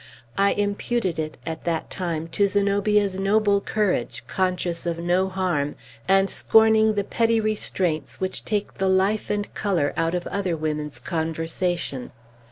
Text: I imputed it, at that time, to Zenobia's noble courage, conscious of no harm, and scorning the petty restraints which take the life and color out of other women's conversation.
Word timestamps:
I 0.35 0.53
imputed 0.53 1.19
it, 1.19 1.37
at 1.45 1.63
that 1.65 1.91
time, 1.91 2.27
to 2.29 2.47
Zenobia's 2.47 3.19
noble 3.19 3.61
courage, 3.61 4.23
conscious 4.25 4.87
of 4.87 4.97
no 4.97 5.29
harm, 5.29 5.75
and 6.07 6.27
scorning 6.27 6.95
the 6.95 7.03
petty 7.03 7.39
restraints 7.39 8.19
which 8.19 8.43
take 8.43 8.79
the 8.79 8.89
life 8.89 9.29
and 9.29 9.53
color 9.53 9.93
out 9.95 10.15
of 10.15 10.25
other 10.25 10.57
women's 10.57 10.99
conversation. 10.99 12.11